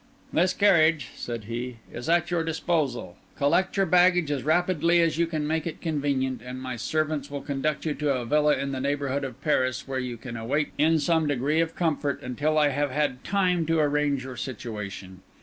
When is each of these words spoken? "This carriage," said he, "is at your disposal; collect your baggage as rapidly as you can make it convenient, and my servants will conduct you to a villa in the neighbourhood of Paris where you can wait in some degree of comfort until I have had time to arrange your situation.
"This 0.33 0.51
carriage," 0.51 1.09
said 1.13 1.43
he, 1.43 1.77
"is 1.93 2.09
at 2.09 2.31
your 2.31 2.43
disposal; 2.43 3.17
collect 3.37 3.77
your 3.77 3.85
baggage 3.85 4.31
as 4.31 4.41
rapidly 4.41 4.99
as 4.99 5.19
you 5.19 5.27
can 5.27 5.45
make 5.45 5.67
it 5.67 5.79
convenient, 5.79 6.41
and 6.43 6.59
my 6.59 6.75
servants 6.75 7.29
will 7.29 7.41
conduct 7.43 7.85
you 7.85 7.93
to 7.93 8.13
a 8.15 8.25
villa 8.25 8.57
in 8.57 8.71
the 8.71 8.81
neighbourhood 8.81 9.23
of 9.23 9.39
Paris 9.43 9.87
where 9.87 9.99
you 9.99 10.17
can 10.17 10.33
wait 10.47 10.71
in 10.79 10.97
some 10.97 11.27
degree 11.27 11.59
of 11.61 11.75
comfort 11.75 12.19
until 12.23 12.57
I 12.57 12.69
have 12.69 12.89
had 12.89 13.23
time 13.23 13.63
to 13.67 13.77
arrange 13.79 14.23
your 14.23 14.37
situation. 14.37 15.21